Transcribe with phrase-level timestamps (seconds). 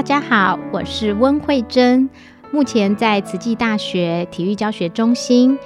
[0.00, 2.08] 大家好，我是温慧珍，
[2.50, 5.58] 目前在慈济大学体育教学中心。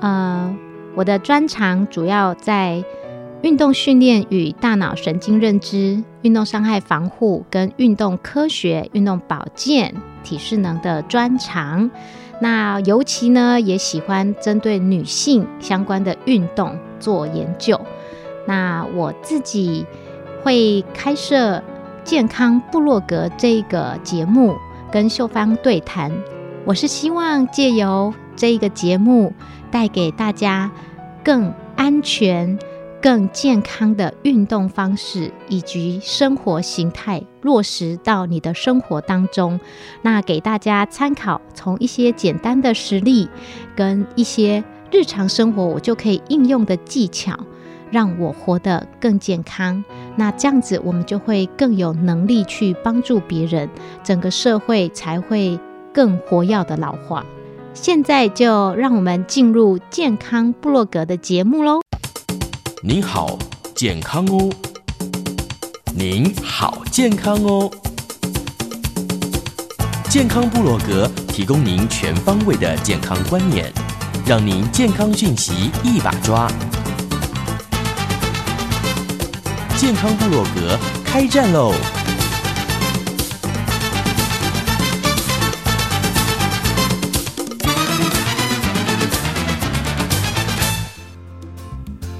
[0.00, 0.54] 呃，
[0.94, 2.84] 我的专长主要在
[3.40, 11.90] 运动训练与大脑神经认知、运动伤害防护跟运动科学、运动保健、体适能的专长。
[12.38, 17.80] 那尤其呢，也喜欢针对女性相关的运动做研究。
[18.46, 19.86] 那我自己
[20.42, 21.62] 会开设。
[22.04, 24.56] 健康部落格这个节目
[24.90, 26.10] 跟秀芳对谈，
[26.64, 29.32] 我是希望借由这一个节目，
[29.70, 30.70] 带给大家
[31.22, 32.58] 更安全、
[33.00, 39.60] 更健康的运动方式以及生活形态，落实到你的生活当中。
[40.02, 43.28] 那给大家参考，从一些简单的实例
[43.76, 47.38] 跟一些日常生活我就可以应用的技巧，
[47.90, 49.84] 让我活得更健康。
[50.16, 53.68] 那这样子，我们就会更有能力去帮助别人，
[54.02, 55.58] 整个社会才会
[55.92, 57.24] 更活跃的老化。
[57.72, 61.80] 现在就让我们进入健康部落格的节目喽。
[62.82, 63.38] 您好，
[63.74, 64.50] 健康哦！
[65.94, 67.70] 您好，健康哦！
[70.08, 73.72] 健康部落格提供您全方位的健康观念，
[74.26, 76.50] 让您健康讯息一把抓。
[79.80, 81.72] 健康部落格开战喽！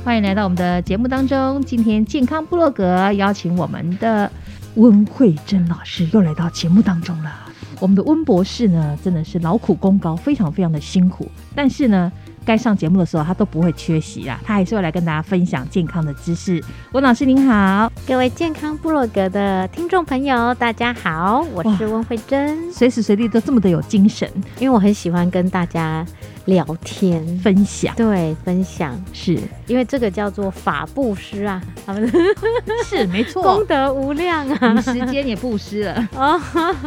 [0.02, 1.60] 欢迎来到我们的节目当中。
[1.60, 4.32] 今天健康部落格邀请我们的
[4.76, 7.30] 温慧珍老师又来到节目当中了。
[7.78, 12.10] 我们的温博士呢，真的是劳苦功高，非常非常的辛苦，但是呢。
[12.50, 16.60] 该上节目的时候，他都不会缺席啊，他还是会来跟大家分享健康的知识。
[16.90, 24.28] 温老师您好，各位健康部落格的听众朋友，大家好，我是温慧珍，随时随地都这么的有精神，
[24.58, 26.04] 因为我很喜欢跟大家。
[26.46, 27.24] 聊天。
[27.38, 29.00] 分享，对，分享。
[29.12, 29.38] 是。
[29.66, 32.10] 因为这个叫做法布施啊，他们
[32.84, 36.08] 是没错，功德无量啊，时间也布施了。
[36.16, 36.40] 啊，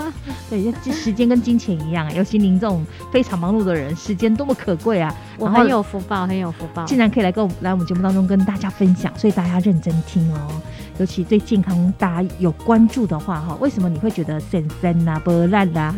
[0.49, 10.61] 对，这时间跟金钱一样，尤其您这种非常忙碌的人，时间多么可贵啊，我很有福报，很有福报，竟然可以来跟我来我们节目当中跟大家分享，所以大家认真听哦，
[10.97, 15.95] 尤其对健康大家有关注的话哈，为什么你会觉得神神啊、波烂啊？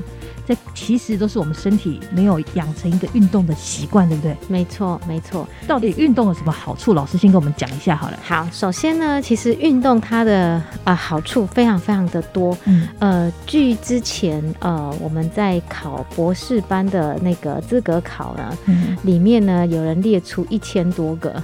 [0.47, 4.35] 这其实都是我们身体没有养成一个运动的习惯，对不对？
[4.47, 5.47] 没错，没错。
[5.67, 6.93] 到底运动有什么好处？
[6.93, 8.19] 老师先跟我们讲一下好了。
[8.23, 12.55] 好，首先呢，其实运动它的啊好处非常非常的多。
[12.65, 21.41] 嗯，呃，据之前呃我们在考博士班的那个资格考呢，嗯里面呢有人列出一千多个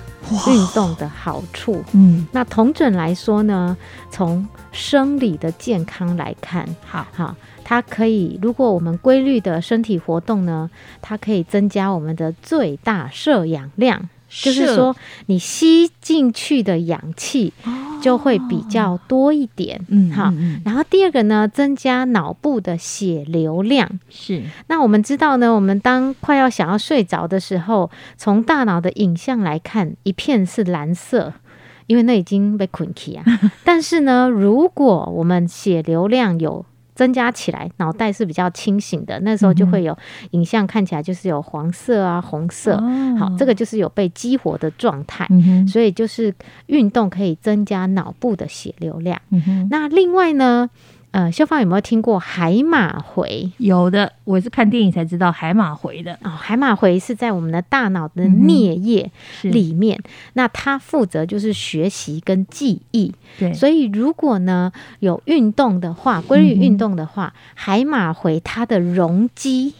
[0.48, 1.84] 运动的好处。
[1.94, 3.76] 嗯，那同整来说呢，
[4.10, 7.36] 从生理的健康来看，好好。
[7.64, 10.70] 它可以，如果我们规律的身体活动呢，
[11.02, 14.94] 它可以增加我们的最大摄氧量，就是说
[15.28, 17.54] 你吸进去的氧气
[18.02, 19.80] 就会比较多一点。
[19.88, 20.34] 嗯，好。
[20.66, 23.90] 然后第二个呢，增加脑部的血流量。
[24.10, 24.44] 是。
[24.68, 31.32] 那我们知道呢，我们当快要想要睡着的时候，从大脑的影像来看，一片是蓝色，
[31.92, 33.26] 因为那已经被困起啊。
[33.66, 36.66] 但是呢，如果我们血流量有
[36.96, 39.98] 增加起来，脑袋是比较清醒的，那时候就会有
[40.32, 42.78] 影像看起来就是有黄色啊、红色，
[43.20, 45.28] 好，这个就是有被激活的状态，
[45.68, 46.34] 所以就是
[46.68, 49.20] 运动可以增加脑部的血流量。
[49.70, 50.70] 那另外呢，
[51.12, 53.52] 呃，秀芳有没有听过海马回？
[53.58, 56.14] 有的，我是看电影才知道海马回的。
[56.24, 59.12] 哦，海马回是在我们的大脑的颞叶
[59.42, 60.02] 里面，
[60.34, 63.14] 那它负责就是学习跟记忆。
[63.38, 69.74] 对，所以如果呢有运动的话，规律运动的话，海马回它的容积，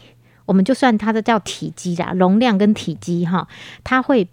[0.44, 3.48] 我们就算它的叫体积啦，容量跟体积哈，
[3.82, 4.28] 它会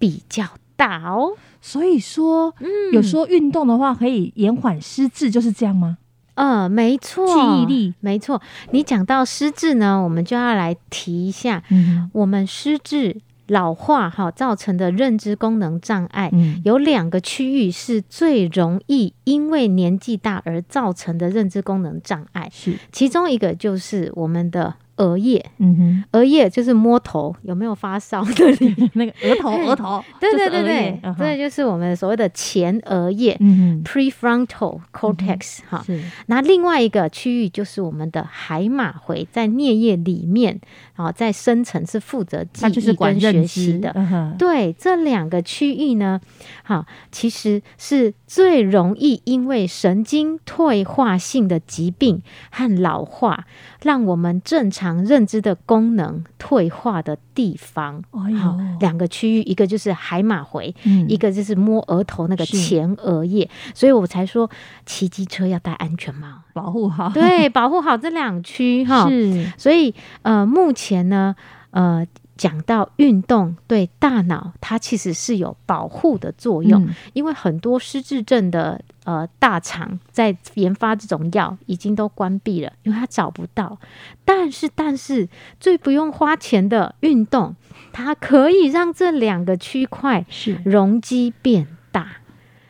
[0.00, 0.44] 比较
[0.74, 1.36] 大哦。
[1.62, 5.98] 所以说，嗯有时候运动的话可以延缓失智，就是这样吗？
[6.34, 8.40] 呃，没错，记忆力没错。
[8.70, 16.30] 你讲到失智呢，我们就要来提一下，嗯我们失智老化哈造成的认知功能障碍。
[16.32, 28.50] 嗯，有两个区域是最容易因为年纪大而造成的认知功能障碍，是，其中一个就是我们的额叶，嗯哼，额叶就是摸头有没有发烧的？
[28.52, 33.36] 里， 那个额头，额头，对对对对这就是我们所谓的前额叶。
[33.40, 40.60] 嗯 prefrontal cortex 哈、是，那另外一个区域就是我们的海马回，在颞叶里面，
[41.00, 43.90] 啊，在深层是负责记忆跟学习的。
[43.94, 46.20] 嗯，对这两个区域呢，
[46.62, 53.46] 好，其实是最容易因为神经退化性的疾病和老化，
[53.82, 58.02] 让我们正常认知的功能退化的地方。
[58.10, 61.08] 哎好呦，，两个区域，一个就是海马回，嗯。
[61.08, 64.50] 一个就是摸额头那个前额叶，所以我才说
[64.84, 69.08] 骑机车要戴安全帽，保护好，对，保护好这两区哈。
[69.08, 71.34] 是，所以呃，目前呢，
[71.70, 72.06] 呃，
[72.40, 83.76] 讲到运动对大脑，它其实是有保护的作用，嗯因为很多失智症的呃大厂在研发这种药已经都关闭了，因为它找不到。
[84.24, 85.28] 但是，但是
[85.60, 87.54] 最不用花钱的运动，
[87.92, 90.62] 它可以让这两个区块是。
[90.64, 92.19] 容积变大。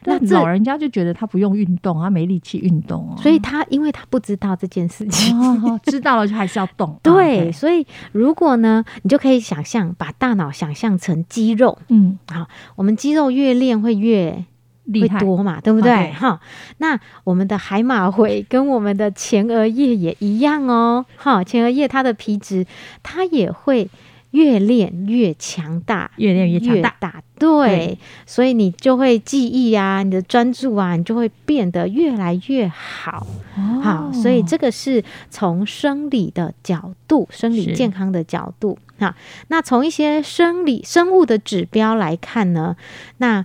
[0.04, 6.98] 那老人家就觉得他不用运动，他没力气运动哦，所以他因为他不知道这件事情，哦，知道了就还是要动。
[7.02, 14.44] 对，啊，所以如果呢，你就可以想象把大脑想象成肌肉，嗯，好我们肌肉越练会越会
[14.84, 16.10] 厉害，多嘛，对不对？
[16.12, 16.40] 哈，
[16.78, 22.66] 那我们的海马回跟我们的前额叶也一样哦，哈，前额叶它的皮质
[23.02, 23.88] 它也会
[24.32, 26.94] 越练越强大，越练越强大。
[27.00, 33.26] 大，对，对所以你就会记忆啊，你的专注啊，你就会变得越来越好。
[33.56, 38.78] 哦好，所以这个是从生理的角度，生理健康的角度。
[38.98, 39.16] 哈，
[39.48, 42.76] 那从一些生理生物的指标来看呢，
[43.18, 43.44] 那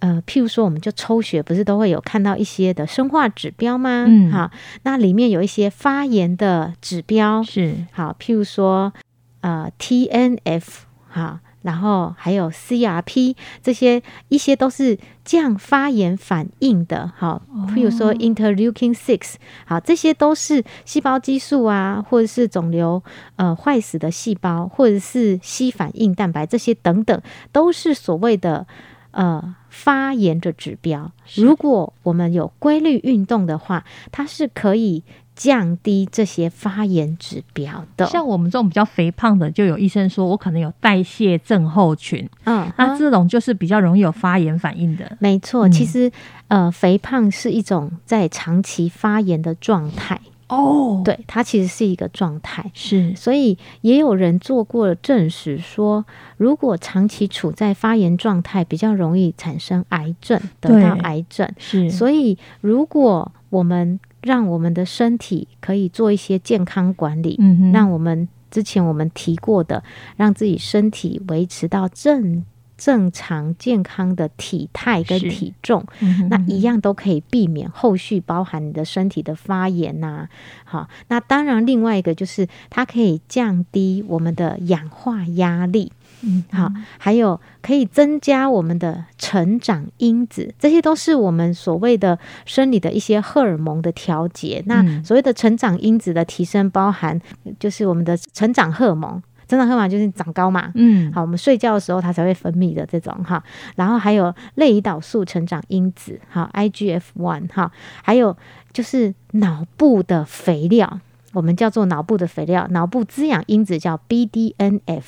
[0.00, 4.06] 呃，譬如说，我们就抽血，不是都会有看到一些的生化指标吗？
[4.08, 4.50] 嗯好，
[4.82, 8.92] 那里面有一些发炎的指标，是好，譬如说
[9.40, 10.64] 呃 TNF
[11.08, 11.40] 好。
[11.62, 17.42] 然后还有 CRP 这些一些都是降发炎反应的，好，
[17.74, 19.34] 譬如说 interleukin six，
[19.66, 23.02] 好，这些都是细胞激素啊，或者是肿瘤
[23.36, 27.20] 呃坏死的细胞，或者是硒反应蛋白这些等等，
[27.52, 28.66] 都是所谓的
[29.10, 31.12] 呃发炎的指标。
[31.34, 35.04] 如果我们有规律运动的话，它是可以
[35.40, 38.04] 降低这些发炎指标的。
[38.04, 45.16] 像我们这种比较肥胖的，就有医生说我可能有代谢症候群，嗯，那这种就是比较容易有发炎反应的。
[45.18, 46.12] 没错，嗯其实
[46.48, 52.70] 呃，肥胖是一种在长期发炎的状态，哦，，对，它其实是一个状态。
[52.74, 56.04] 是所以也有人做过了证实说，
[56.36, 61.50] 如果长期处在发炎状态，比较容易产生癌症，得到癌症。
[61.56, 69.82] 是，所以，如果我们让我们的身体可以做一些健康管理，嗯，让我们之前我们提过的，
[70.16, 72.44] 让自己身体维持到正
[72.76, 75.28] 正常健康的体态跟是。
[75.28, 80.28] 体重，嗯那一样都可以避免后续包含你的身体的发炎呐、
[80.64, 85.92] 好，那当然另外一个就是它可以降低我们的氧化压力。
[86.22, 94.62] 嗯好，还有可以增加我们的成长因子，这些都是我们所谓的生理的一些荷尔蒙的调节。
[94.66, 97.20] 那嗯所谓的成长因子的提升，包含
[97.58, 100.70] 就是我们的成长荷尔蒙，成长荷尔蒙就是长高嘛。
[100.74, 103.42] 嗯，好，我们睡觉的时候它才会分泌的这种哈，
[103.76, 107.72] 然后还有类胰岛素成长因子，哈 IGF one 哈，
[108.02, 108.36] 还有
[108.72, 111.00] 就是脑部的肥料，
[111.32, 115.02] 我们叫做脑部的肥料，脑部滋养因子叫 BDNF。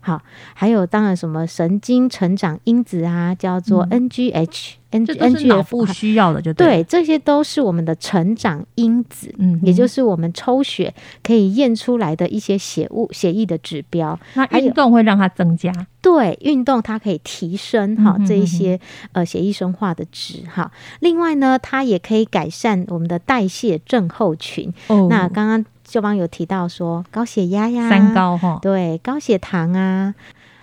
[0.00, 0.20] 好，
[0.54, 6.84] 还有当然什么神经成长因子啊，叫做 NGH、N 这都是脑部需要的，就对，了。
[6.84, 10.92] 这些都是我们的成长因子，嗯也就是我们抽血
[11.22, 14.18] 可以验出来的一些血物血液的指标。
[14.34, 18.80] 那运动会让它增加，对，运动它可以提升哈、这一些
[19.12, 20.72] 呃血液生化的值哈。
[21.00, 24.72] 另外呢，它也可以改善我们的代谢症候群。
[24.86, 30.14] 哦那刚刚秀芳有提到说高血压呀，三高哈，对高血糖啊，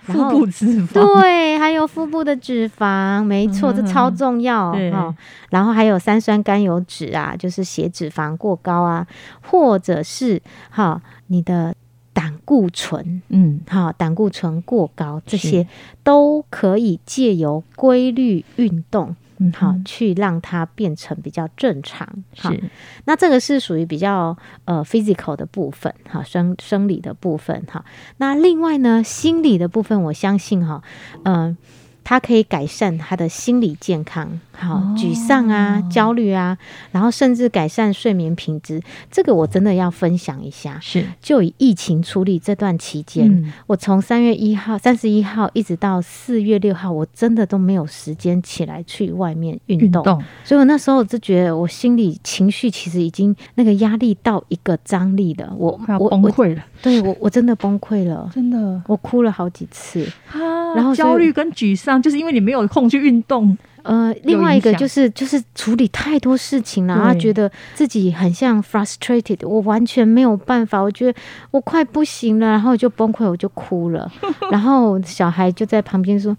[0.06, 4.78] 然腹后部脂肪，对，还有腹部的脂肪，没错，这超重要哈。
[4.92, 5.14] 哦。
[5.50, 9.06] 然后还有三酸甘油脂啊，就是血脂肪过高啊，
[9.42, 11.74] 或者是哈你的
[12.18, 15.68] 胆固醇，嗯，好胆固醇过高，这些
[16.02, 19.14] 都可以借由规律运动。
[19.40, 22.04] 嗯好，去让它变成比较正常。
[22.36, 22.60] 好是，
[23.04, 27.84] 那这个是属于比较呃 physical 的部分，哈，生生理的部分，哈。
[28.16, 30.82] 那另外呢，心理的部分，我相信哈，
[31.22, 31.56] 嗯、
[32.02, 36.58] 它可以改善他的心理健康，好，哦沮丧啊、焦虑啊，
[36.90, 38.80] 然后甚至改善睡眠品质。
[39.10, 40.78] 这个我真的要分享一下。
[40.80, 49.86] 是，就以疫情处理这段期间，嗯我从三月一号、三十一号一直到四月六号，我真的都没有时间起来去外面运动。
[49.86, 58.82] 运动，所以我那时候就觉得，我心里情绪其实已经那个压力到一个张力了，我我我，崩溃了，对我我真的崩溃了， 真的。
[58.86, 60.04] 我哭了好几次。
[60.32, 63.56] 啊然后焦虑跟沮丧，就是因为你没有空去运动，
[63.88, 71.18] 呃，另外一个就是就是处理太多事情了，然后觉得自己很像 frustrated，我完全没有办法，我觉得
[71.50, 74.10] 我快不行了，然后就崩溃，我就哭了，
[74.52, 76.36] 然后小孩就在旁边说。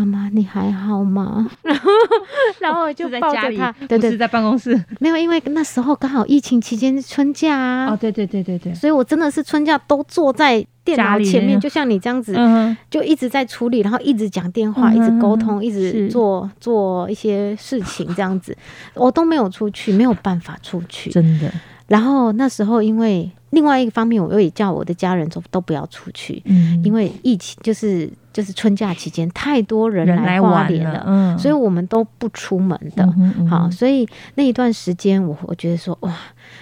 [0.00, 1.48] 妈妈，你还好吗？
[1.62, 1.90] 然后，
[2.60, 4.10] 然后我就在家里抱着他，对对。
[4.10, 4.78] 是，在办公室。
[4.98, 18.56] 没有，因为那时候刚好疫情期间春假啊，哦，对对对对对，所以我真的是春假都坐在电脑前面，就像你这样子，嗯，就一直在处理，然后一直讲电话，嗯一直沟嗯通，一直做做一些事情，这样子，
[18.94, 21.10] 我都没有出去，没有办法出去。
[21.10, 21.50] 真的，
[21.88, 26.80] 然后那时候因为另外一个方面，我又也叫我的家人都都不要出去，嗯。
[26.84, 31.38] 因为疫情就是就是春假期间太多人人来来花玩了了，嗯。
[31.38, 33.04] 所以我们都不出门的。
[33.18, 36.14] 嗯嗯好，所以那一段时间我我觉得说哇，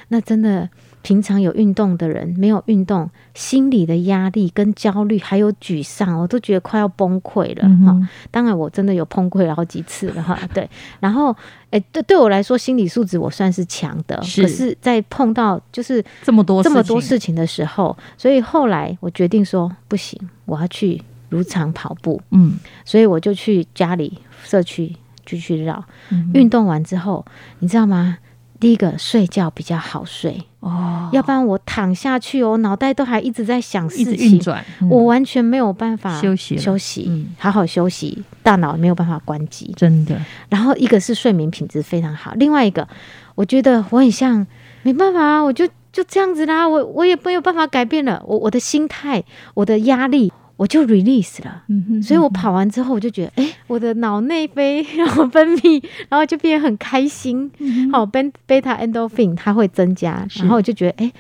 [0.08, 0.68] 那真的
[1.02, 7.96] 平常有运动的人没有运动，心理的压力跟焦虑还有沮丧，我都觉得快要崩溃了哈、
[8.30, 10.38] 当然我真的有崩溃了好几次了哈。
[10.52, 10.68] 对，
[11.00, 11.34] 然后
[11.70, 14.42] 诶，对对我来说心理素质我算是强的，是。
[14.42, 24.94] 可是，在碰到就是这么多这么多事情的时候，所以后来我决定说不行，我要去如常跑步，嗯，所以我就去家里社区
[25.26, 25.84] 继续绕。
[26.10, 26.30] 嗯。
[26.34, 27.24] 运动完之后，
[27.58, 28.18] 你知道吗？
[28.60, 34.88] 第一个睡觉比较好睡，哦，要不然我躺下去哦，脑袋都还一直在想一直事情，运转，嗯。
[34.88, 37.28] 我完全没有办法休息休息，嗯。
[37.38, 39.72] 好好休息，大脑没有办法关机。
[39.76, 40.20] 真的。
[40.48, 42.88] 然后一个是睡眠品质非常好，另外一个
[43.36, 44.44] 我觉得我很像
[44.82, 49.22] 没办法啊，我就就这样子啦，我我也没有办法改变了，我我的心态，
[49.54, 50.32] 我的压力。
[50.58, 57.48] 我就 release 了，嗯哼所以我跑完之后，我就觉得，哎、我的脑内啡然后分泌，然后就变得很开心。
[57.92, 61.12] 好，beta beta endorphin 它会增加，然后我就觉得，哎、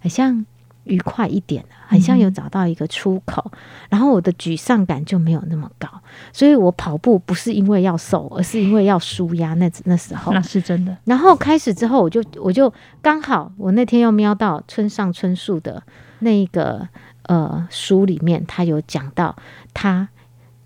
[0.00, 0.44] 好像
[0.84, 3.52] 愉快一点了，很像有找到一个出口，
[3.90, 5.86] 然后我的沮丧感就没有那么高。
[6.32, 9.52] 所以我跑步不是因为要瘦，而是因为要舒压。
[9.54, 12.72] 那那时候，那是真的，然后开始之后，我就我就
[13.02, 15.82] 刚好我那天又瞄到村上春树的
[16.20, 16.88] 那个
[17.26, 19.36] 呃书里面，他有讲到
[19.74, 20.08] 他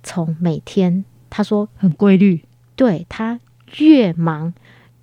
[0.02, 2.44] 从每天他说很规律
[2.76, 3.40] 对他
[3.78, 4.54] 越忙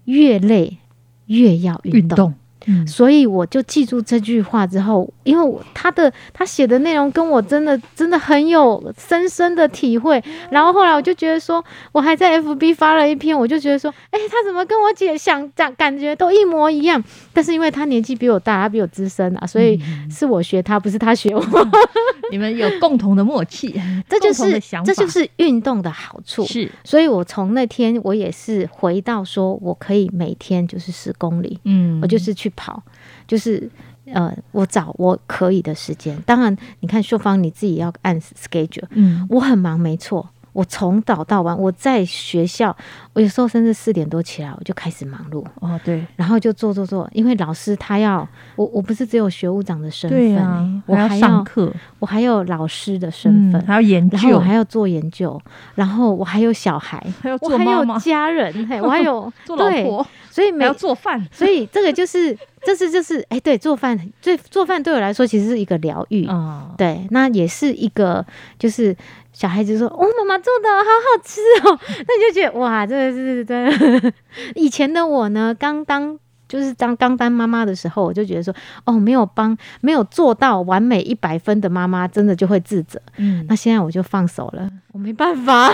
[0.06, 0.78] 越累
[1.26, 2.00] 越要运动。
[2.00, 2.34] 运动，
[2.68, 10.24] 嗯，所以我就记住这句话之后，因为我他的他写的内容跟我真的真的很有深深的体会。
[10.52, 17.04] 然后后来我就觉得说，我还在 FB 发了一篇，我就觉得说，哎、他怎么跟我姐想感感觉都一模一样？
[17.34, 21.44] 但是因为他年纪比我大，他比我资深啊，所以是我学他，不是他学我。
[22.30, 23.74] 你们有共同的默契，
[24.10, 26.46] 这就是这就是运动的好处。
[26.46, 32.84] 是，所以我从那天我也是回到说，我可以每天就是十公里，嗯我就是去跑，
[33.26, 33.70] 就是
[34.14, 36.22] 呃，我找我可以的时间。
[36.26, 40.30] 当然，你看秀芳你自己要按 schedule，嗯我很忙，没错。
[40.58, 42.76] 我从早到晚，我在学校，
[43.14, 47.08] 我有时候甚至四点多起来，我就开始忙碌，哦，对，然后就做做做。
[47.14, 54.18] 因为老师他要我，我不是只有学务长的身份、对欸啊，我还要上课，我还有老师的身份，嗯还要研究。
[54.18, 55.40] 然后我，还要做研究，
[55.76, 62.36] 然后我还有小孩，还要我还有做妈妈，家人，嘿， 我还有做老婆，所以每还要做饭，所以这个就是，
[62.66, 68.26] 这是就是，哎，对，做饭，对，做饭对我来说其实是一个疗愈，啊，对，那也是一个，
[68.58, 68.96] 就是
[69.38, 74.14] 小孩子说，哦，妈妈做的好好吃哦， 那你就觉得哇，这个是真的。
[74.56, 76.18] 以前的我呢，刚当
[76.48, 78.52] 就是当刚当妈妈的时候，我就觉得说，
[78.86, 83.00] 哦，没有帮，没有做到完美一百分的妈妈，真的就会自责。
[83.18, 85.72] 嗯那，现在我就放手了，我没办法，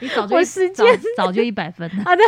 [0.00, 2.24] 你早就 我时早间早就一百分了，好 的，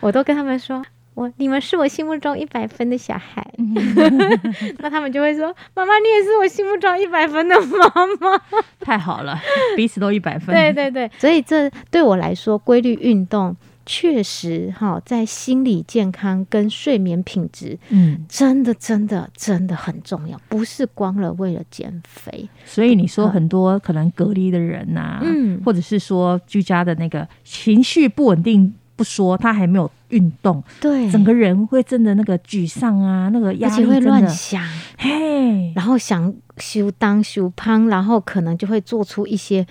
[0.00, 0.82] 我都跟他们说。
[1.14, 3.46] 我你们是我心目中一百分的小孩，
[4.78, 7.88] 那他们就会说：“妈妈，你也是我心目中一百分的妈
[8.20, 8.40] 妈。
[8.80, 9.38] 太好了，
[9.76, 13.54] 彼此都一百”分，对对对，所以这对我来说，规律运动
[13.84, 22.48] 确实哈，在心理健康跟睡眠品质，嗯，真的真的真的很重要，不是光了为了减肥。
[22.64, 25.60] 所以你说很多可能隔离的人呐、嗯。
[25.64, 34.62] 或者是说居家的那个情绪不稳定，不说他还没有运动，对，整个人会真的那个沮丧啊，那个压力会乱想，
[34.96, 39.66] 嘿，然后想修当修胖，然后可能就会做出一些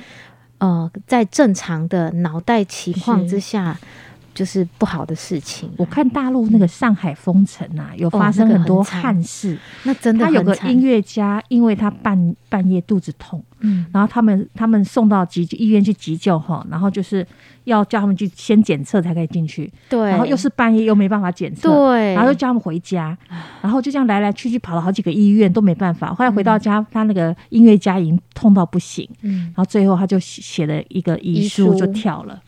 [0.57, 3.79] 呃，在正常的脑袋情况之下，
[4.33, 5.69] 就是不好的事情。
[5.77, 9.57] 我看大陆那个上海封城啊，有发生很多憾事。
[9.83, 17.25] 那真的他有个音，乐家，因为他半半夜肚子痛，嗯，然后他们他们送到急医院去急救哈，然后就是
[17.65, 23.17] 要叫他们去先检测才可以进去，对，然后又是半夜又没办法检测，对，然后就叫他们回家，
[23.61, 26.13] 然后就这样来来去去跑了好几个医院都没办法。
[26.13, 29.45] 后来回到家，他那个音乐家已经痛到不行，嗯。
[29.47, 31.81] 然，后最后他就写写了一个遗书。
[31.81, 32.39] 就跳了，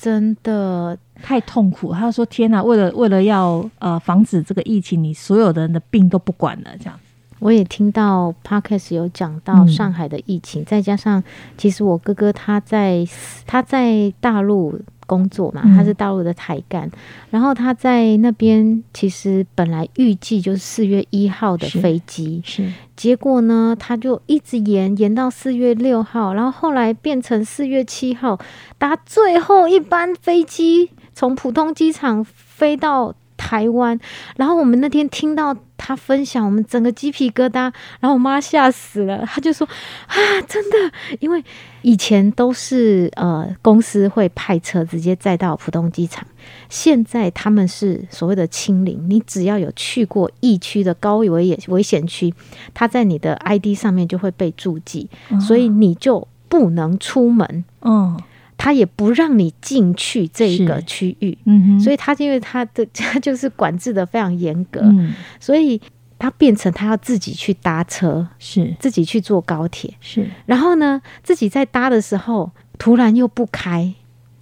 [0.00, 1.92] 真的太痛苦。
[1.92, 6.98] 他说：“天哪，为了为了要呃防止这个疫情，你所有的人的病都不管了，这样。
[7.38, 11.22] 我也听到 podcast 有讲到嗯上海的疫情，再加上
[11.56, 13.06] 其实我哥哥他在
[13.46, 14.78] 他在大陆
[15.10, 15.74] 工作嘛，嗯。
[15.74, 16.88] 他是大陆的台干，
[17.30, 22.72] 然后他在那边其实本来预计就是四月一号的飞机，是。
[22.94, 28.38] 结果呢他就一直延延到四月六号，然后后来变成四月七号
[28.78, 33.98] 搭最后一班飞机从浦东机场飞到台湾，
[34.36, 39.66] 然后我们那天听到他分享，我们整个鸡皮疙瘩，然后我妈吓死了，她就说
[40.06, 40.14] 啊，
[40.46, 40.76] 真的，
[41.20, 41.42] 因为
[41.80, 46.26] 以前都是呃公司会派车直接载到浦东机场，
[46.68, 52.34] 现在他们是所谓的清零，你只要有去过疫区的高危险危险区，
[52.74, 55.08] 他在你的 ID 上面就会被注记，
[55.40, 58.20] 所以你就不能出门，嗯
[58.62, 61.38] 他也不让你进去这一个区域。
[61.46, 65.14] 嗯哼，所以他因为他的 他就是管制的非常严格，嗯。
[65.40, 65.80] 所以
[66.18, 68.76] 他变成他要自己去搭车，是。
[68.78, 73.94] 自己去坐高铁，是，然后呢，自己在搭的时候突然又不开，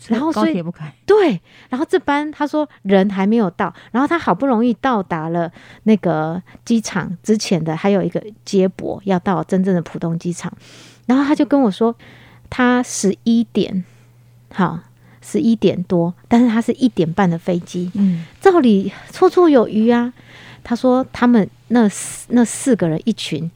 [0.09, 5.53] 然后高所以铁不开，对，然后这班他说人还没有到，然后他好不容易到达了
[5.85, 10.53] 那个机场之前的还有一个接驳要到真正的浦东机场，
[11.07, 11.95] 然后他就跟我说，
[12.51, 13.85] 他十一点，
[14.53, 14.81] 好
[15.21, 20.13] 十一点多，但是他是一点半的飞机，嗯照理绰绰有余啊。
[20.65, 23.51] 他说他们那四那四个人一群，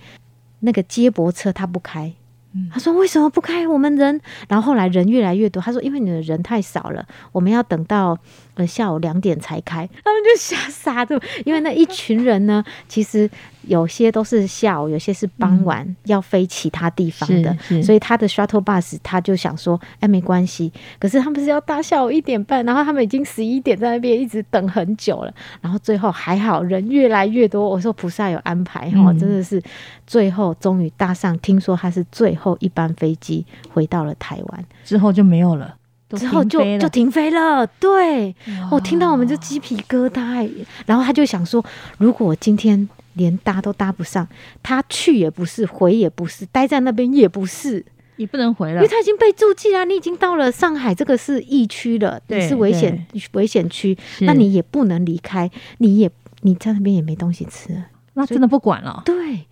[0.61, 2.12] 那个接驳车他不开。
[2.55, 3.66] 嗯他说：“为什么不开？
[3.66, 4.20] 我们人……
[4.46, 5.62] 然后后来人越来越多。
[5.62, 7.02] 他说：因为你的人太少了，
[7.33, 8.18] 我们要等到
[8.55, 9.88] 呃下午两点才开。
[10.05, 13.29] 他们就吓傻的， 因为那一群人呢，其实
[13.69, 20.73] 有些都是下午，有些是傍晚、要飞其他地方的，所以他的 shuttle bus 他就想说，哎，没关系。
[20.99, 27.69] 可是他们是要搭下午一点半，然后他们已经十一点在那边一直等很久了，然后最后还好人越来越多。
[27.69, 29.62] 我说菩萨有安排哈、嗯真的是
[30.07, 35.73] 最后终于搭上，听说他是最后一班飞机回到了台湾，之后就没有了，都
[36.18, 37.66] 之后就停飞了就停飞了。
[37.66, 38.35] 对，
[38.70, 40.51] 我听到我们就哇鸡皮疙瘩欸。
[40.87, 41.64] 然后他就想说，
[41.98, 44.27] 如果我今天连搭都搭不上，
[44.62, 47.85] 他去也不是，回也不是，待在那边也不是。
[48.16, 56.11] 也不能回了因为，他已经被注记了，你已经到了上海，这个是疫区了，你是危险危险区，那你也不能离开，你也
[56.42, 57.83] 你在那边也没东西吃。
[58.12, 59.03] 那真的不管了。
[59.07, 59.46] 对，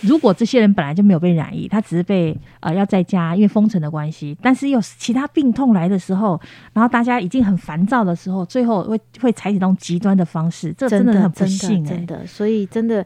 [0.00, 6.40] 如果这些人本来就没有被染疫，他只是被呃要在家，因为封城的关系，但是有其他病痛来的时候，
[6.72, 13.04] 然后大家已经很烦躁的时候，最后会会采取那种极端的方式，这真的很不幸哎、真的，所以真的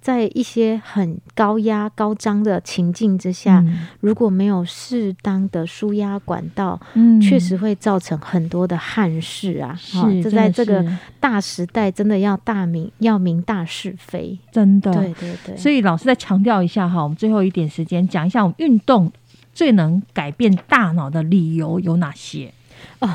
[0.00, 9.68] 在一些很高压、高张的情境之下，嗯如果没有适当的舒压管道，嗯确实会造成很多的憾事啊！
[9.92, 10.84] 哈是，这在这个
[11.20, 14.38] 大时代，真的要大明要明大是非。
[14.50, 19.12] 真的，对对对，所以老师再强调一下哈，我们最后一点时间讲一下，我们运动
[19.52, 22.52] 最能改变大脑的理由有哪些？
[23.00, 23.08] 哦，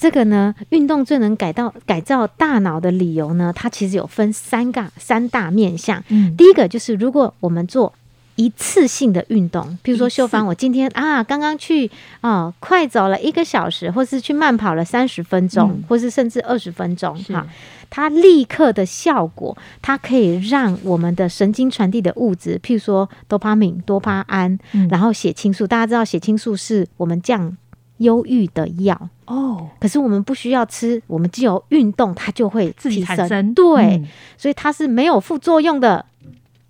[0.00, 6.02] 这个呢，运动最能改到改造大脑的理由呢，它其实有分三个三大面向。
[6.08, 6.34] 嗯。
[6.36, 7.92] 第一个就是如果我们做
[8.36, 11.90] 一次性的运动，比如说秀芳，我今天啊刚刚去
[12.22, 15.84] 啊、快走了一个小时，或是去慢跑了三十分钟，嗯。
[15.86, 17.34] 或是甚至二十分钟，是。
[17.34, 17.46] 哈，
[17.90, 24.88] 它立刻的效果，它可以让我们的神经传递的物质，譬如说多巴胺、多巴胺，嗯。
[24.88, 27.54] 然后血清素，大家知道血清素是我们降
[28.00, 29.08] 忧郁的药。
[29.24, 33.16] 哦，可是我们不需要吃，我们只有运动，它就会自己提升。
[33.16, 36.04] 产生对，嗯所以它是没有副作用的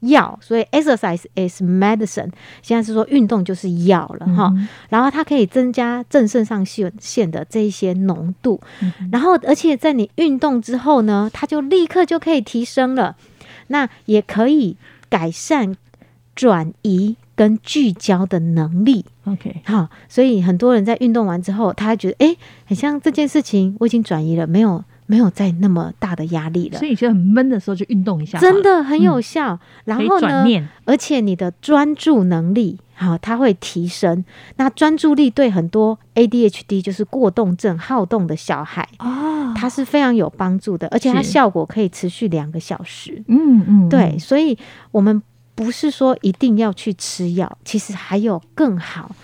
[0.01, 0.39] 药。
[0.43, 2.31] 所以 exercise is medicine，
[2.63, 4.53] 现在是说运动就是药了哈。
[4.55, 13.17] 嗯然后它可以增加正肾上腺腺的这一些浓度，嗯然后而且在你运动之后呢，它就立刻就可以提升了。
[13.69, 14.77] 那也可以
[15.09, 15.77] 改善
[16.35, 19.03] 转移跟聚焦的能力。
[19.25, 29.59] OK，好，所以很多人在运动完之后，他会觉得，哎、很像这件事情我已经转移了，没有没有再那么大的压力了所，以你觉得很闷的时候就运动一下，真的很有效。
[29.87, 30.45] 然后呢，
[30.85, 34.23] 而且你的专注能力，好，它会提升。
[34.57, 43.25] 那专注力对很多 ADHD 就是过动症、好动的小孩，哦，它是非常有帮助的，而且它效果可以持续两个小时。
[43.29, 44.59] 嗯嗯，对，嗯，所以
[44.91, 45.23] 我们
[45.61, 49.15] 不是说一定要去吃药，其实还有更好、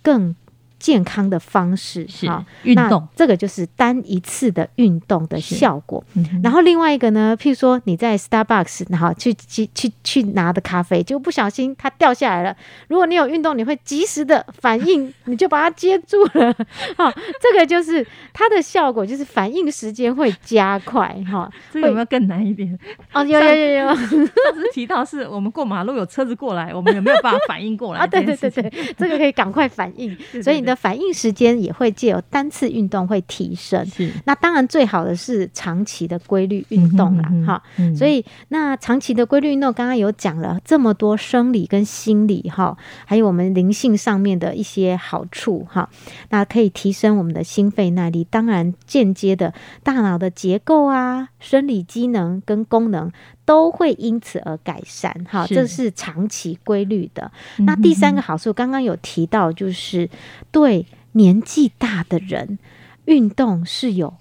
[0.00, 0.34] 更
[0.82, 6.02] 健康的方式是哈运动，这个就是单一次的运动的效果。
[6.14, 12.56] 嗯然后另外一个呢，譬如说你在 Starbucks，然后去去去去拿的咖啡，就不小心它掉下来了。
[12.88, 16.52] 如果你有运动，你会及时的反应，你就把它接住了。
[16.96, 21.14] 哈， 这个就是它的效果，就是反应时间会加快。
[21.30, 22.76] 哈，这个有没有更难一点？
[23.12, 24.06] 哦，有有有有 上
[24.54, 28.00] 次提到是我们过马路有车子过来，我们有没有办法反应过来？
[28.00, 33.86] 啊，对对对对，这个可以赶快反应， 所以你的反应时间也会借由单次运动会提升。
[34.24, 45.88] 那当然最好的是长期的规律运动啦，哈。，嗯所以，那长期的规律运动，刚刚有讲了这么多生理跟心理哈，还有我们灵性上面的一些好处哈，
[46.30, 53.12] 那可以提升我们的心肺耐力，当然间接的大脑的结构啊、生理机能跟功能
[53.52, 57.30] 都会因此而改善哈，这是长期规律的。
[57.58, 60.08] 嗯那第三个嗯好处，刚刚有提到，就是
[60.50, 62.58] 对年纪大的人，
[63.04, 64.14] 运动是有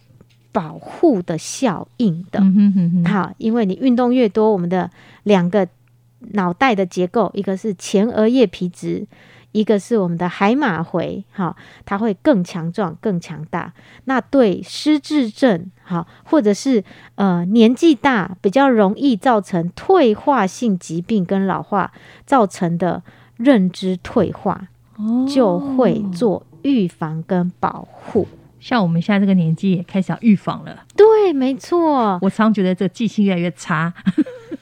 [0.52, 2.42] 保护的效应的。
[2.42, 4.92] 嗯哼哼哼，好，因为你运动越多，我们的
[5.24, 5.66] 两个
[6.34, 9.08] 脑袋的结构，一个是前额叶皮质，
[9.52, 13.74] 一个是我们的海马回，哈，它会更强壮、更强大。
[14.06, 16.84] 那对失智症，哈，或者是
[17.16, 21.92] 呃年纪大比较容易造成退化性疾病跟老化
[22.26, 23.04] 造成的
[23.38, 28.28] 认知退化，哦就会做预防跟保护。
[28.60, 30.84] 像我们现在这个年纪也开始要预防了。
[30.96, 32.20] 对，没错。
[32.22, 33.92] 我常觉得这个记性越来越差。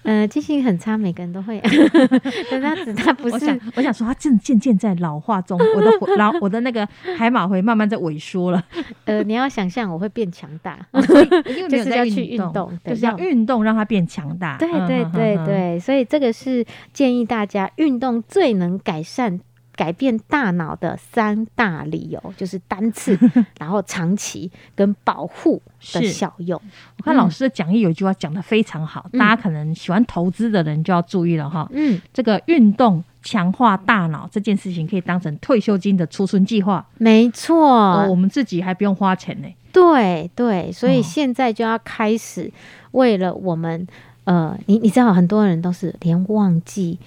[0.10, 1.62] 呃，记性很差，每个人都会。
[2.50, 8.64] 但他只他不是我想，我想说，他正渐渐在老化中，我的回老我的那个海马回慢慢在萎缩了。
[9.06, 10.80] 呃，你要想象我会变强大。
[11.70, 14.58] 就是要去运运动对就是要要运动让它变强大。
[14.58, 19.40] 对对嗯对，对，所以这个是建议大家运动最能改善。
[19.80, 23.18] 改变大脑的三大理由就是单次，
[23.58, 25.62] 然后长期跟保护
[25.94, 26.62] 的是效用。
[26.98, 31.66] 我看老师的讲义有一句话讲的非常好，嗯大家可能喜欢投资的人就要注意了哈。
[31.72, 36.86] 嗯，这个运动强化大脑这件事情，可以当成退休金的储存计划。
[36.98, 39.48] 没错，哦，我们自己还不用花钱呢。
[39.72, 42.52] 对对，所以哦现在就要开始
[42.92, 43.88] 为了我们，
[44.26, 47.00] 呃，你你知道很多人都是连忘记，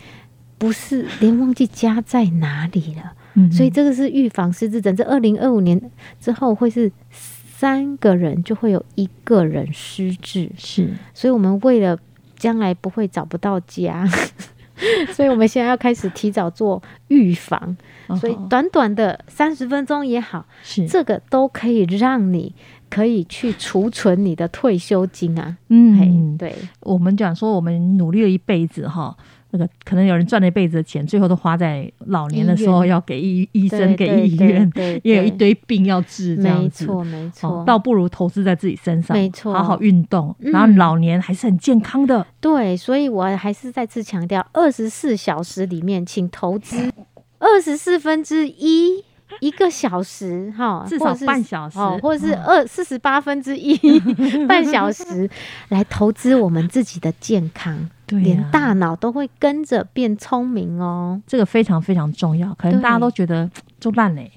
[0.62, 4.94] 不是连忘记家在哪里了，嗯所以这个是预防失智症。
[4.94, 11.98] 这二零二五年之后会是三个人就会有一个人失智，是所以我们为了
[12.36, 14.08] 将来不会找不到家。
[15.12, 17.76] 所以，我们现在要开始提早做预防，
[18.20, 22.54] 所以哦短短的三十分钟也好，是这个都可以让你
[22.88, 25.56] 可以去储存你的退休金啊。
[25.68, 29.16] 嗯，对，我们讲说我们努力了一辈子哈。
[29.54, 36.86] 那个可能有人赚了一辈子的钱，最后都花在老年的时候要给医医生、对给医院，对对也有一堆病要治，这样没子。
[36.86, 42.26] 错没错哦，倒不如投资在自己身上，没错好好运动，嗯然后老年还是很健康的。
[42.40, 46.90] 对，所以我还是再次强调，二十四小时里面，请投资
[47.38, 49.04] 二十四分之一。
[49.40, 53.76] 一个小时哈， 至少是半小时哦，或者是嗯二四十八分之一
[54.46, 55.28] 半小时
[55.68, 61.20] 来投资我们自己的健康，对呀连大脑都会跟着变聪明哦。
[61.26, 62.54] 这个非常非常重要。
[62.54, 64.30] 可能大家都觉得就烂嘞，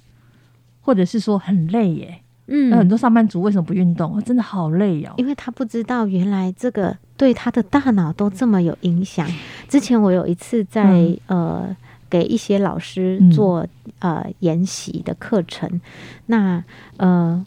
[0.81, 2.19] 或者是说很累耶。
[2.47, 4.21] 嗯很嗯，多上班族为什么不运动？
[4.23, 5.11] 真的好累哦。
[5.17, 9.27] 因为他不知道原来这个对他的大脑都这么有影响。
[9.67, 11.75] 之前我有一次在、嗯呃
[12.09, 13.31] 给一些老师嗯。
[13.31, 13.67] 做、
[13.99, 15.81] 呃研习的课程，
[16.27, 16.63] 那
[16.97, 17.43] 呃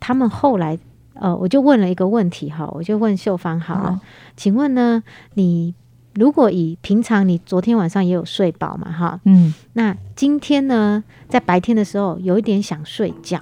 [0.00, 0.78] 他们后来
[1.14, 4.00] 呃我就问了一个问题哈，我就问秀芳好了，好。
[4.34, 5.02] 请问呢
[5.34, 5.74] 你
[6.14, 13.40] 如果以平常你昨天晚上也有睡饱嘛哈，嗯，那今天呢，在白天的时候有一点想睡觉，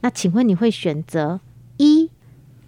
[0.00, 1.40] 那请问你会选择
[1.76, 2.08] 一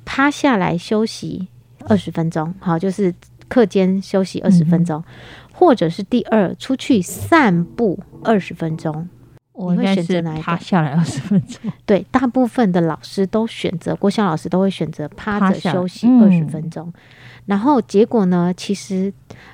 [0.04, 1.48] 趴下来休息
[1.88, 3.14] 二十分钟，好，就是
[3.48, 5.02] 课间休息二十分钟，
[5.58, 9.08] 或者是第二出去散步二十分钟？
[9.58, 11.72] 你会选择哪一个趴下来二十分钟。
[11.86, 16.92] 对，大部分的老师都选择，郭笑老师都会选择趴着休息嗯二十分钟。
[17.46, 18.52] 然后结果呢？
[18.54, 19.10] 其实，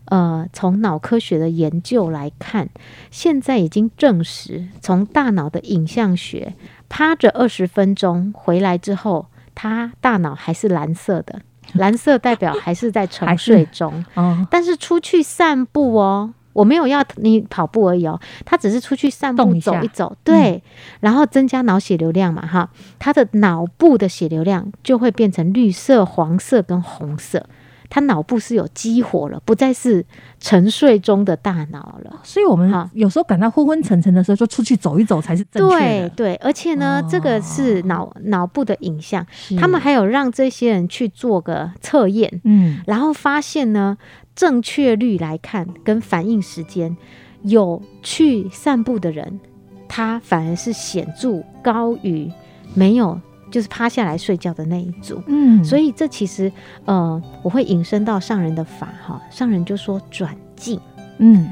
[0.07, 2.69] 呃，从脑科学的研究来看，
[3.13, 6.55] 现在已经证实，从大脑的影像学，
[6.89, 11.43] 趴着二十分钟回来之后，他大脑还是蓝色的，
[11.75, 14.05] 蓝色代表还是在沉睡中。
[14.15, 20.63] 哦，但是出去散步哦，我没有要你跑步而已哦，他只是出去散步走一走，对，
[21.01, 27.47] 然后增加脑血流量嘛，哈，他的脑部的血流量就会变成绿色、黄色跟红色，
[27.95, 30.03] 他脑部是有激活了，不再是
[30.41, 32.21] 沉睡中的大脑了。
[32.23, 36.09] 所以我们好有时候感到昏昏沉沉的时候，就出去走一走才是正确的。
[36.09, 39.27] 对对，而且呢，这个是哦脑脑部的影像，
[39.61, 43.99] 他们还有让这些人去做个测验，嗯然后发现呢，
[44.35, 46.97] 正确率来看跟反应时间，
[47.43, 49.39] 有去散步的人，
[49.87, 52.33] 他反而是显著高于
[52.73, 53.21] 没有
[53.53, 55.23] 就是趴下来睡觉的那一组。
[55.29, 56.51] 嗯，所以这其实
[56.87, 60.81] 呃，我会引申到上人的法哈，上人就说转境。
[61.19, 61.49] 嗯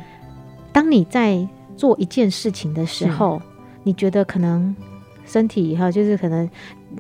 [0.72, 3.40] 当你在做一件事情的时候，
[3.82, 4.74] 你觉得可能
[5.26, 6.48] 身体哈，就是可能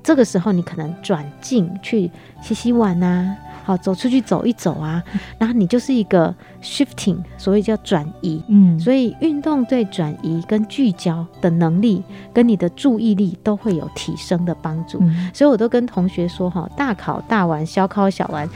[0.02, 2.10] 这个时候你可能转进去
[2.42, 5.02] 洗洗碗呐、好走出去走一走啊，
[5.38, 8.42] 然后你就是一个 shifting，所以叫转移。
[8.48, 14.98] 嗯，所以运动对转移跟聚焦的能力，跟你的注意力都会有提升的帮助。
[15.02, 18.48] 嗯所以我都跟同学说哈，大考大玩，小考小玩，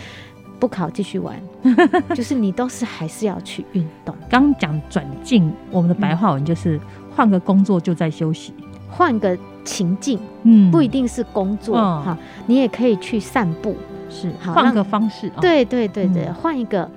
[0.58, 1.36] 不考继续玩，
[2.14, 4.14] 就是你都是还是要去运动。
[4.28, 6.80] 刚讲转进，我们的白话文就是
[7.14, 8.52] 换个工作就在休息。
[8.96, 13.74] 换个情境，嗯不一定是工作嗯哈、你也可以去散步。
[14.11, 15.26] 是换个方式。
[15.35, 16.88] 哦，对对对对，嗯换、一个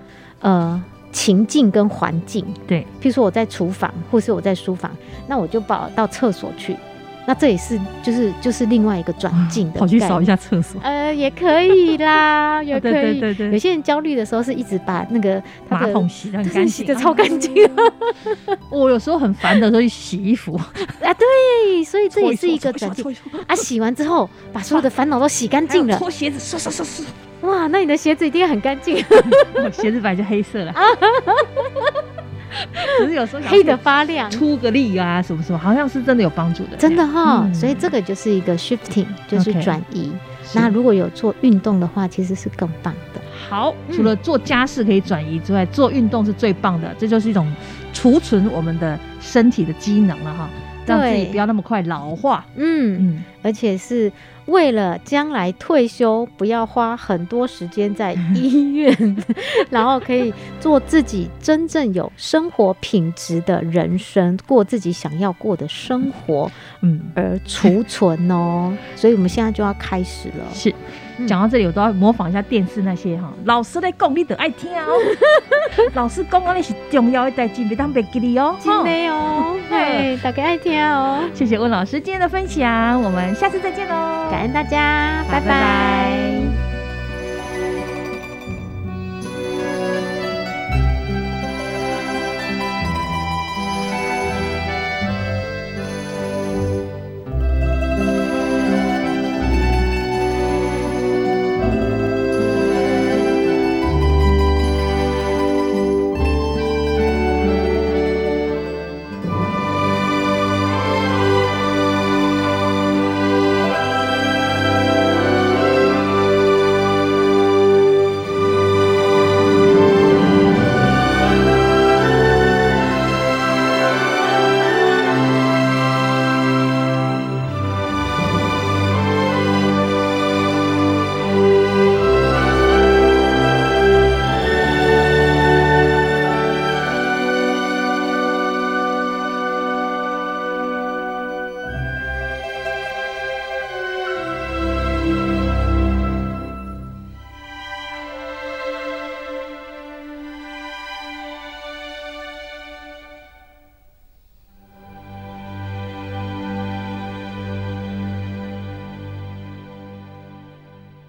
[0.41, 0.79] 呃
[1.11, 2.45] 情境跟环境。
[2.67, 4.91] 对，譬如说我在厨房，或是我在书房，
[5.27, 6.75] 那我就跑到厕所去。
[7.25, 10.25] 那这也是就是就是另外一个转进的，跑去扫一。
[10.25, 10.79] 下厕所。
[11.07, 12.91] 呃，也可以啦， 也可以。
[12.91, 13.33] 对对对。
[13.35, 17.53] 对有些人焦虑的时候是一直把那个马桶洗的很对干净， 洗的超干净。
[18.69, 23.15] 我有时候很烦的时候去洗衣服，啊，对，所以这也是一个搓转
[23.47, 23.55] 啊。
[23.55, 27.05] 洗完之后，把所有的烦恼都洗干净了，脱鞋子，刷刷刷刷，
[27.49, 29.03] 哇，那你的鞋子一定很干净，
[29.55, 30.73] 我鞋子本来就黑色了，
[32.99, 37.55] 只是有时候黑的发亮，出个力啊，什么什么，好像是真的有帮助的，真的哈、嗯。
[37.55, 40.05] 所以这个就是一个 shifting，就是转移。
[40.05, 43.21] 是那如果有做运动的话，其实是更棒的。
[43.47, 47.51] 好，嗯除了做家事可以转移之外，做运动是最棒的，这就是一种
[47.93, 50.49] 储存我们的身体的机能了哈，
[50.85, 52.45] 让自己不要那么快老化。
[52.55, 54.11] 嗯，嗯，而且是
[54.45, 59.17] 为了将来退休，不要花很多时间在医院，
[59.69, 66.49] 然后可以做自己真正有生活品质的人生，过自己想要过的生活，
[66.81, 68.75] 嗯，而储存哦。
[68.95, 70.45] 所以我们现在就要开始了。
[70.53, 70.73] 是。
[71.17, 71.27] 嗯。
[71.27, 74.93] 讲到这里，我都要模仿一下电视那些哈，老师在讲，你得爱听哦。
[75.93, 78.55] 老师讲啊，那是重要的代志，别当别给你哦。
[78.63, 85.45] 真哈的哦，嘿，大家爱听哦，谢谢温老师今天的分享，我们下次再见喽，感恩大家，拜拜。
[85.45, 86.36] 拜拜